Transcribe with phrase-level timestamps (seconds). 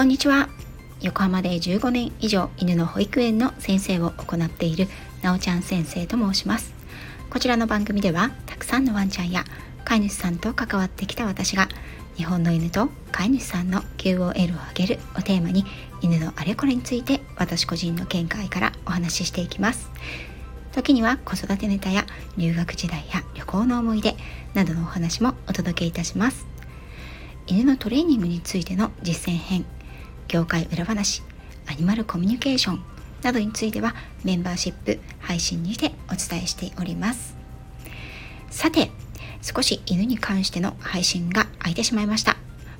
[0.00, 0.48] こんにちは。
[1.02, 4.88] 横浜で15年以上犬の保育園の先生を行っている
[5.20, 6.72] なおちゃん先生と申します。
[7.28, 9.44] こちらの番組ではたくさんのワンちゃんや
[9.84, 11.68] 飼い主さんと関わってきた私が
[12.16, 15.66] 日本の犬と飼い主さんの QOL を上げるをテーマに
[16.00, 19.90] 犬のあれこれについて私個人の見解からお話ししていきます。
[20.72, 22.06] 時には子育てネタや
[22.38, 24.16] 留学時代や旅行の思い出
[24.54, 26.46] などのお話もお届けいたします。
[27.46, 29.66] 犬のトレーニングについての実践編
[30.30, 31.24] 業界裏話
[31.66, 32.84] アニマルコミュニケーション
[33.20, 37.34] などについてはメンバーシップ配信にてお伝えしております。
[38.48, 38.92] さて
[39.42, 42.36] 少し犬に関しての配信が空いてしまいました。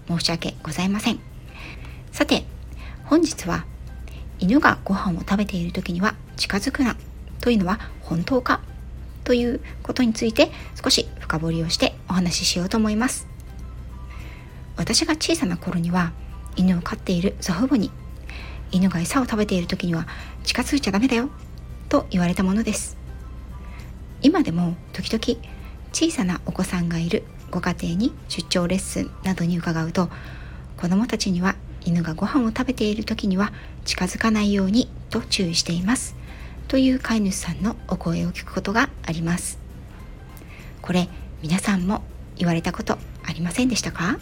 [0.07, 1.19] 申し訳ございません。
[2.13, 2.45] さて
[3.07, 3.65] 本日は
[4.39, 6.95] 犬がご飯を食べている時には近づくな
[7.41, 8.61] というのは本当か
[9.25, 13.27] ということについて少し深掘りをしてお話ししようと思います。
[14.77, 16.13] 私が小さな頃には
[16.57, 17.91] 犬を飼っている祖父母に
[18.71, 20.07] 犬が餌を食べている時には
[20.45, 21.29] 近づいちゃダメだよ
[21.89, 22.97] と言われたものです。
[24.23, 25.41] 今でも時々
[25.93, 30.09] 小さなお子さんがいるご家庭に出張レッスンなどに伺うと
[30.77, 33.53] 子どもたちには犬がご飯を食べている時には
[33.85, 36.15] 近づかないようにと注意しています。
[36.69, 39.59] という飼い主さんのお声を聞くことがあります。
[40.83, 41.09] これ
[41.43, 42.03] 皆さんも
[42.37, 44.19] 言われたことありませんでしたか？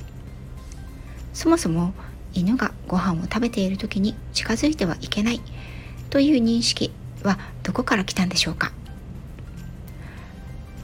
[1.34, 1.92] そもそも
[2.34, 5.40] 犬がご飯を食べている時に近づいてはいけない。
[6.10, 8.72] という認識はどこから来たんでしょうか。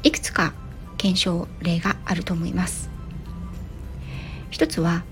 [0.02, 0.52] いくつか
[0.98, 2.90] 検証例があると思います。
[4.50, 5.04] 一つは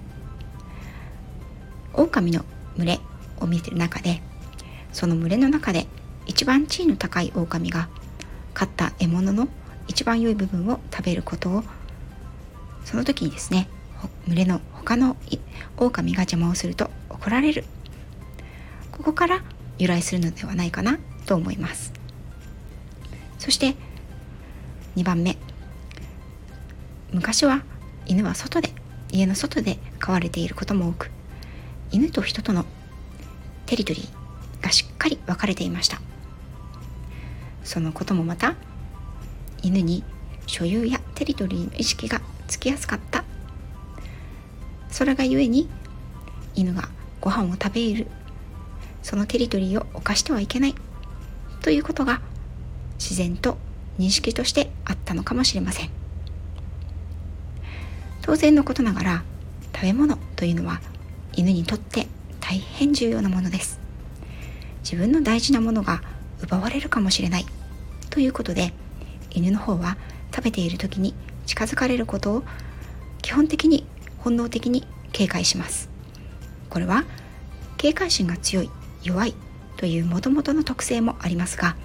[1.95, 2.45] 狼の
[2.77, 3.01] 群れ
[3.41, 4.23] を見ている中で
[4.93, 5.87] その群れの中で
[6.27, 7.89] 一番地位の高い狼が
[8.55, 9.49] 飼った獲物の
[9.89, 11.65] 一番良い部分を食べることを
[12.85, 13.69] その時にですね
[14.27, 15.17] 群れの他の
[15.77, 17.65] 狼が邪魔をすると怒られる。
[18.91, 19.43] ここから
[19.79, 21.93] 由来するのではないかなと思います。
[23.39, 23.77] そして
[24.97, 25.39] 2番目。
[27.13, 27.63] 昔は
[28.07, 28.71] 犬は外で
[29.13, 31.11] 家の外で飼われていることも多く
[31.93, 32.65] 犬と人との
[33.67, 36.01] テリトリーがしっかり分かれていました。
[37.63, 38.57] そのこともまた
[39.63, 40.03] 犬に
[40.47, 43.25] 所有やテリトリーの意識がつきやすかった
[45.03, 45.69] それがゆえに
[46.55, 46.89] 犬が
[47.21, 48.07] ご飯を食べる。
[49.03, 50.77] そのテリトリーを犯してはいけない。
[51.61, 52.21] ということが
[53.01, 53.59] 自然と
[53.99, 55.91] 認識としてあったのかもしれません。
[58.21, 59.25] 当然のことながら
[59.75, 60.81] 食べ物というのは
[61.33, 62.07] 犬にとって
[62.39, 63.81] 大変重要なものです。
[64.85, 66.01] 自分の大事なものが
[66.45, 67.47] 奪われるかもしれない。
[68.09, 68.73] ということで
[69.33, 69.97] 犬の方は
[70.33, 71.13] 食べている時に
[71.45, 72.43] 近づかれることを
[73.21, 73.85] 基本的に
[74.23, 75.91] 本能的に警戒します。
[76.69, 77.05] これは
[77.77, 78.71] 警戒心が強い
[79.03, 79.35] 弱い
[79.77, 81.77] というもともとの特性もありますが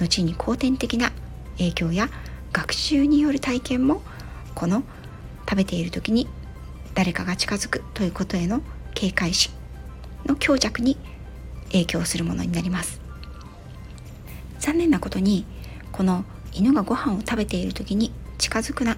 [0.00, 1.12] 後に後天的な
[1.58, 2.08] 影響や
[2.52, 4.02] 学習による体験も
[4.54, 4.82] この
[5.48, 6.28] 食べている時に
[6.94, 8.60] 誰かが近づくということへの
[8.94, 9.52] 警戒心
[10.26, 10.98] の強弱に
[11.72, 13.00] 影響するものになります。
[14.58, 15.44] 残念なことに
[15.92, 18.96] この犬がご飯を食べている時に近づくな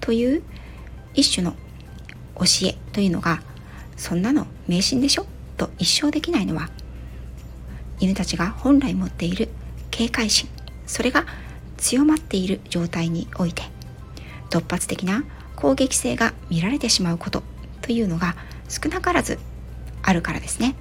[0.00, 0.42] という
[1.14, 1.54] 一種の
[2.38, 3.42] 教えというのが
[3.96, 5.26] そんなの迷信でしょ？
[5.56, 6.70] と一生できないのは
[8.00, 9.48] 犬たちが本来持っている
[9.90, 10.48] 警戒心。
[10.86, 11.26] それが
[11.76, 13.62] 強まっている状態において
[14.50, 15.24] 突発的な
[15.56, 17.42] 攻撃性が見られてしまうこと
[17.82, 18.36] というのが
[18.68, 19.38] 少なからず
[20.02, 20.74] あるからですね。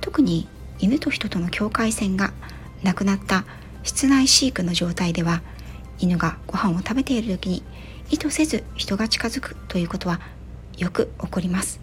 [0.00, 0.48] 特に
[0.78, 2.32] 犬と人との境界線が
[2.82, 3.44] なくなった
[3.82, 5.42] 室内飼育の状態では
[5.98, 7.62] 犬がご飯を食べている時に
[8.10, 10.20] 意図せず人が近づくということは
[10.78, 11.80] よく起こります。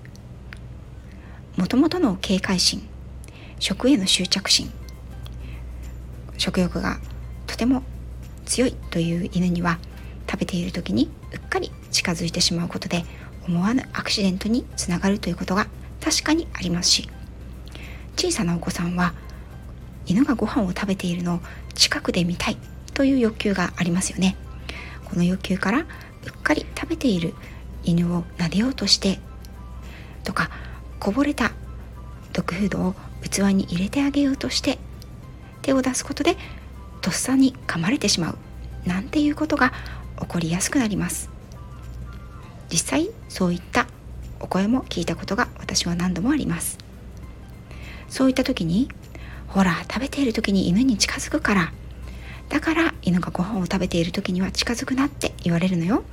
[1.58, 2.88] もともとの警戒心
[3.60, 4.72] 食への執着心
[6.38, 7.00] 食欲が
[7.46, 7.84] とても
[8.46, 9.78] 強いという犬には
[10.30, 13.06] 食べている時にうっかり近づいてしまうことで
[13.48, 15.68] 思わぬアクシデントにつながるということが
[16.02, 17.10] 確かにありますし
[18.18, 19.14] 小さなお子さんは
[20.06, 21.40] 犬がご飯を食べているのを
[21.76, 22.58] 近くで見たい
[22.94, 24.36] という欲求がありますよね。
[25.06, 25.86] この欲求から
[26.26, 27.34] うっかり食べている
[27.84, 29.20] 犬を撫でようとして
[30.24, 30.50] とか
[31.00, 31.52] こぼれた
[32.32, 34.80] ドッグフードを器に入れてあげようとして
[35.62, 36.36] 手を出すことで
[37.02, 38.38] とっさに噛まれてしまう
[38.88, 39.74] なんていうことが
[40.20, 41.30] 起こりやすくなります。
[42.70, 43.88] 実際そういった
[44.40, 46.78] お声も聞いたことが私は何度もあります。
[48.10, 48.90] そういった時に
[49.48, 51.74] ほら食べている時に犬に近づくから
[52.54, 56.04] だから犬がご飯を食べている時には近づくなって言われるのよ。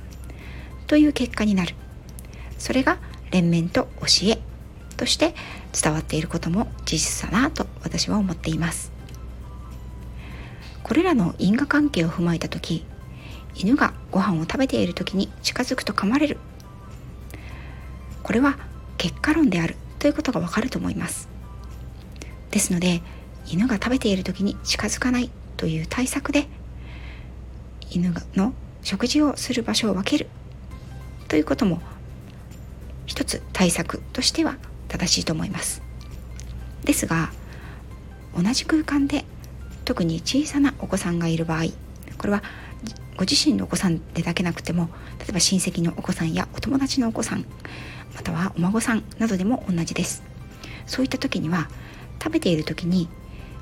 [0.87, 1.75] という結果になる。
[2.57, 2.97] それが
[3.29, 4.39] 連綿と教え
[4.97, 5.35] として
[5.79, 8.91] 伝わっていることも事実だなと私は思っています。
[10.81, 12.87] これらの因果関係を踏まえた時
[13.53, 16.39] 犬がご飯を食べている時に近づくと噛まれる。
[18.23, 18.57] これは
[18.97, 21.29] 結果論であるということがわかると思います。
[22.49, 23.03] ですので
[23.45, 25.29] 犬が食べている時に近づかない
[25.61, 26.47] という対策で
[27.91, 30.27] 犬の食事をする場所を分ける
[31.27, 31.79] ということも
[33.05, 35.83] 一つ対策としては正しいと思います。
[36.83, 37.29] ですが
[38.35, 39.23] 同じ空間で
[39.85, 41.65] 特に小さなお子さんがいる場合
[42.17, 42.41] これは
[43.15, 47.45] ご自身のお子さんでだけなくても例えば親戚のお子さんやお友達のお子さん
[48.15, 50.23] またはお孫さんなどでも同じです。
[50.87, 51.69] そういった時には
[52.19, 53.09] 食べている時に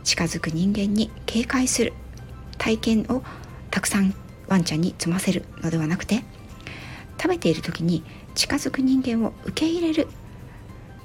[0.09, 1.93] 近づく人間に警戒する。
[2.57, 3.21] 体験を
[3.69, 4.15] たくさん
[4.47, 6.23] ワンちゃんに積ませるのではなくて
[7.21, 8.03] 食べている時に
[8.33, 10.07] 近づく人間を受け入れる。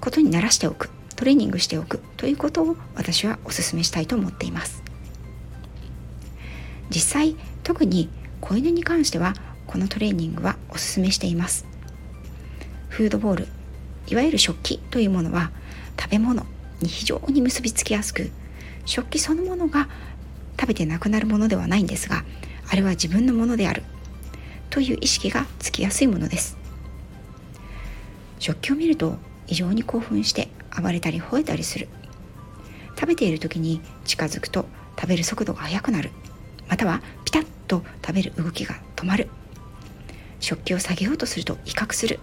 [0.00, 0.88] ことに慣らしておく。
[1.16, 2.00] トレーニングしておく。
[2.16, 4.82] ということを私はお勧めしたいと思っています。
[6.88, 8.08] 実際特に
[8.40, 9.34] 子犬に関しては
[9.66, 11.66] このトレーニングはお勧めしています。
[12.88, 13.48] フードボール
[14.08, 15.50] いわゆる食器というものは
[16.00, 16.46] 食べ物
[16.80, 18.30] に非常に結びつきやすく
[18.84, 19.88] 食器そのものが
[20.60, 22.24] 食べてなくなるものではないんですが
[22.68, 23.82] あれは自分のものである。
[24.70, 26.56] という意識がつきやすいものです。
[28.40, 31.88] 食器を見ると異常に興奮して暴れたり吠えたりする。
[32.96, 34.66] 食べている時に近づくと
[34.98, 36.10] 食べる速度が速くなる。
[36.68, 39.28] またはピタッと食べる動きが止まる。
[40.40, 42.18] 食器を下げようとすると威嚇する。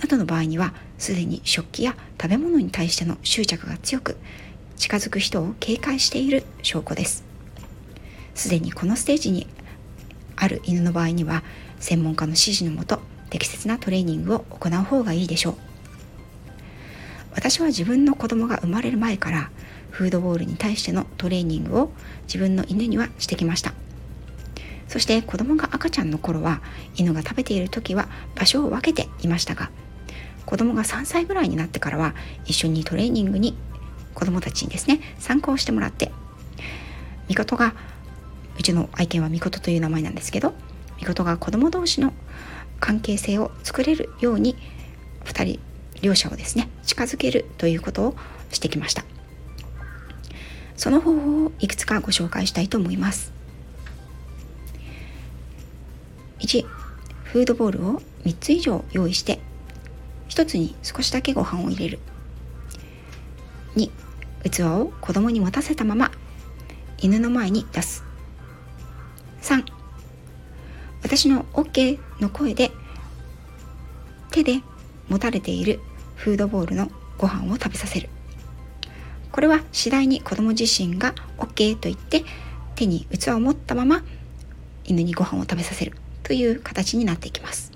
[0.00, 4.16] などの場合にはすでに食器や食べ物に対しての執着が強く
[4.78, 7.24] 近づく人を警戒している証拠です。
[8.34, 9.46] すでにこのステージに
[10.36, 11.42] ある犬の場合には
[11.80, 15.54] 専門家の指示のもと適切なトレーニングを行う方がいいでしょう。
[17.34, 19.50] 私は自分の子供が生まれる前から
[19.90, 21.92] フードボールに対してのトレーニングを
[22.26, 23.74] 自分の犬にはしてきました。
[24.88, 26.62] そして子供が赤ちゃんの頃は
[26.96, 29.70] 犬が食べている時は場所を分けていましたが
[30.46, 32.14] 子供が3歳ぐらいになってからは
[32.46, 33.54] 一緒にトレーニングに
[34.18, 36.10] 子供たちにですね参加をしてもらって
[37.28, 37.74] みことが
[38.58, 40.54] うちの愛犬はみことという名前なんですけど
[40.98, 42.12] みことが子供同士の
[42.80, 44.56] 関係性を作れるように
[45.24, 45.60] 2人
[46.02, 48.16] 両者をですね近づけるということを
[48.50, 49.04] してきました。
[50.76, 53.32] その方法をいくつかご紹介したいと思います。
[56.40, 56.64] 1
[57.22, 59.38] フードボールを3つ以上用意して
[60.28, 62.00] 1つに少しだけご飯を入れる。
[63.76, 64.07] 2
[64.44, 66.10] 器を子供に持たせたまま
[66.98, 68.04] 犬の前に出す。
[69.42, 69.64] 3
[71.02, 72.70] 私の OK の声で
[74.30, 74.62] 手で
[75.08, 75.80] 持たれている
[76.16, 78.08] フードボールのご飯を食べさせる。
[79.30, 82.24] これは次第に子供自身が OK と言って
[82.74, 84.02] 手に器を持ったまま
[84.84, 85.92] 犬にご飯を食べさせる
[86.22, 87.72] という形になっていきます。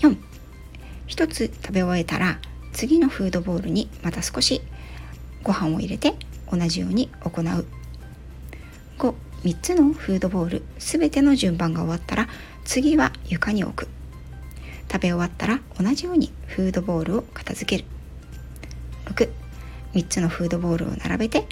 [0.00, 0.16] 4
[1.06, 2.38] 一つ食べ終えたら
[2.72, 4.62] 次のフードボールにまた少し
[5.42, 6.14] ご飯を入れて
[6.50, 7.66] 同じように行う。
[8.98, 12.28] 53つのフードボール全ての順番が終わったら
[12.64, 13.88] 次は床に置く。
[14.90, 17.88] 食べ終わったら同じようにフードボールを片付ける。
[19.06, 21.46] 63つのフードボールを並べて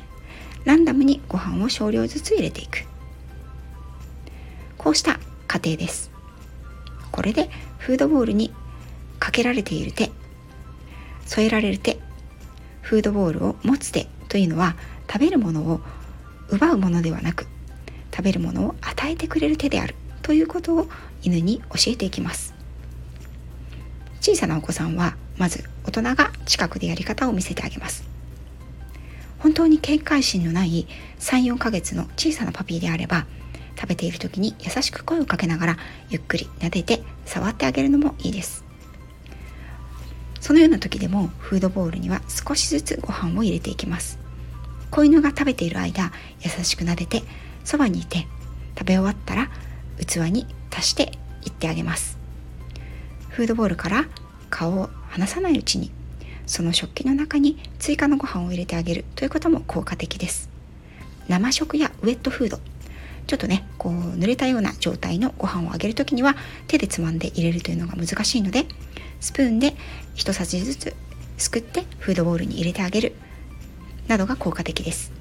[0.64, 2.84] ランダムにご飯を少量ずつ入れていく。
[4.78, 6.10] こうした過程です。
[7.10, 8.52] これでフードボールに
[9.18, 10.10] かけられている手
[11.26, 11.98] 添えられる手
[12.82, 14.76] フードボールを持つ手というのは
[15.10, 15.80] 食べるものを
[16.48, 17.46] 奪うものではなく
[18.10, 20.88] 食べるものを与えてくれる手であるということを
[21.22, 22.54] 犬に教えていきます。
[24.20, 28.04] 小さなお子さんはまず大人が近くでやり方を見せてあげます。
[29.38, 30.86] 本当に警戒心のない
[31.18, 33.26] 34ヶ月の小さなパピーであれば
[33.74, 35.76] 食べている時に優しく声をかけながら
[36.10, 38.69] ゆっくり撫でて触ってあげるのもいいです。
[40.40, 44.18] そのような時でもフードボウルには少しずつご飯を入れていきます。
[44.90, 47.22] 子犬が食べている間優しく撫でて
[47.64, 48.26] そばにいて
[48.76, 49.50] 食べ終わったら
[50.04, 51.12] 器に足して
[51.44, 52.18] いってあげます。
[53.28, 54.06] フードボウルから
[54.48, 55.92] 顔を離さないうちに
[56.46, 60.50] その食器の中に追加のご飯を入れてあげるということも効果的です。
[61.28, 62.58] 生食やウェットフード。
[63.28, 66.34] ちょっとねこう濡れたような状態のご飯をあげる時には
[66.66, 68.66] 手でつまんで入れるというのが難しいので
[69.20, 69.74] スプーンで
[70.14, 70.96] 一さじずつ
[71.38, 73.14] すくってフードボウルに入れてあげる
[74.08, 75.12] などが効果的です。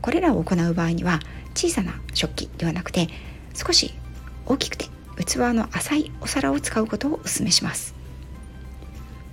[0.00, 1.20] これらを行う場合には
[1.54, 3.08] 小さな食器ではなくて
[3.54, 3.94] 少し
[4.46, 7.94] 大きくて器の浅いお皿を使うことをお勧めします。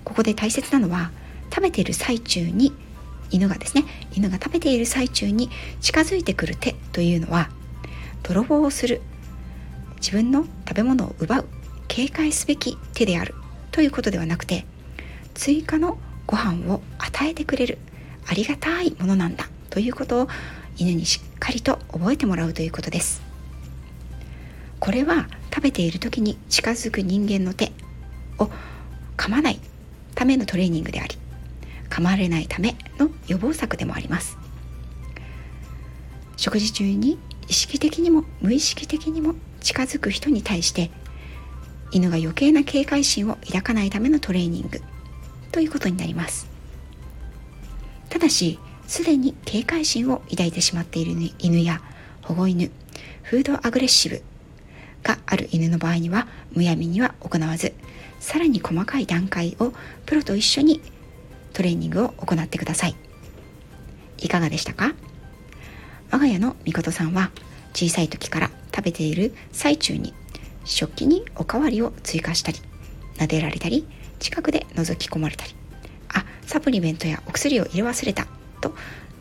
[0.04, 1.10] ここで大切なのは
[1.50, 2.72] 食べている最中に
[3.30, 5.50] 犬がですね犬が食べている最中に
[5.80, 7.50] 近づいてくる手というのは
[8.22, 9.00] 泥棒をする
[9.96, 11.48] 自分の食べ物を奪う
[11.92, 13.34] 警戒すべき手である
[13.70, 14.64] ということではなくて
[15.34, 17.76] 追加のご飯を与えてくれる
[18.26, 20.28] ありがたいものなんだということを
[20.78, 23.20] 犬にしっかりと覚えてもらうということです。
[24.80, 27.72] これは食べている時に近づく人間の手
[28.38, 28.48] を
[29.18, 29.60] 噛まない
[30.14, 31.18] ためのトレーニングであり
[31.90, 34.38] 噛まれないための予防策でもあります。
[36.38, 37.18] 食事中に
[37.48, 40.90] 意識的にも無意識的にも近づく人に対して
[41.92, 44.80] 犬が余計な警戒心を抱かないためのトレーニング。
[45.52, 46.48] ということになります。
[48.08, 51.80] ただしすでに警戒心を抱いてしまっている犬や
[52.22, 52.70] 保護犬
[53.22, 54.22] フードアグレッシブ
[55.02, 57.74] がある犬の場合にはむやみには行わず
[58.20, 59.72] さらに細かい段階を
[60.06, 60.80] プロと一緒に
[61.52, 62.96] トレーニングを行ってください。
[64.18, 64.94] いかがでしたか？
[66.10, 67.30] 我が家のみことさんは
[67.74, 70.14] 小さい時から食べている最中に
[70.64, 72.58] 食器におかわりを追加したり
[73.16, 73.86] 撫でられたり
[74.18, 75.54] 近くで覗き込まれたり
[76.14, 78.26] あサプリメントやお薬を入れ忘れた
[78.60, 78.74] と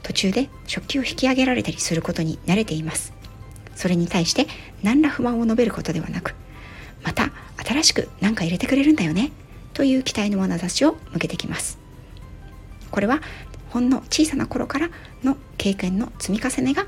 [0.03, 3.13] 途中で食器を引き上げられたりすることに慣れています。
[3.75, 4.47] それに対して
[4.83, 6.35] 何ら不満を述べることではなく
[7.03, 7.31] また
[7.65, 9.31] 新しく何か入れてくれるんだよね
[9.73, 11.79] という期待の眼差しを向けてきます。
[12.91, 13.21] これは
[13.69, 14.89] ほんの小さな頃から
[15.23, 16.85] の経験の積み重ねが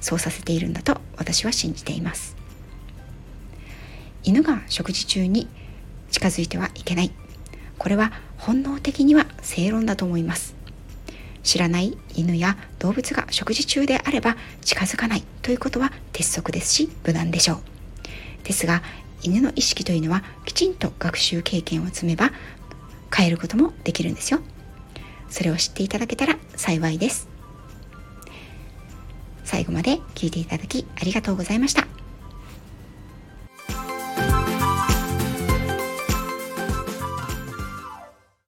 [0.00, 2.37] そうさせているんだと私は信じています。
[4.28, 5.48] 犬が食事中に
[6.10, 7.12] 近づいてはいけない。
[7.78, 10.54] これは本能的には正論だと思います。
[11.42, 17.60] 知らない犬や動物が食事中であれば近づかないということは鉄則ですし無難でしょう。
[18.44, 18.82] ですが
[19.22, 22.30] 犬の意識というのはきちんと学習経験を積めば
[23.10, 24.40] 変えることもできるんですよ。
[25.30, 27.28] それを知っていただけたら幸いです。
[29.44, 31.97] 最後まで聞いていただきありがとうございました。